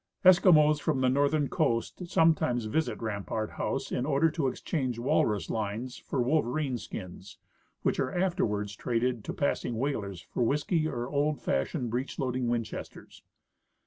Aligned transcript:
Eskimos 0.25 0.79
from 0.81 1.01
the 1.01 1.09
northern 1.09 1.47
coast 1.47 2.07
sometimes 2.09 2.65
visit 2.65 2.99
Rampart 3.03 3.51
house 3.51 3.91
in 3.91 4.03
order 4.03 4.31
to 4.31 4.47
exchange 4.47 4.97
walrus 4.97 5.47
lines 5.47 5.97
for 5.99 6.19
wolverine 6.23 6.79
skins, 6.79 7.37
which 7.83 7.99
are 7.99 8.11
afterwards 8.11 8.75
traded 8.75 9.23
to 9.25 9.31
passing 9.31 9.77
whalers 9.77 10.19
for 10.33 10.41
whisky 10.41 10.87
or 10.87 11.07
old 11.07 11.39
fashioned 11.39 11.91
breech 11.91 12.17
loading 12.17 12.47
Winchesters. 12.47 13.21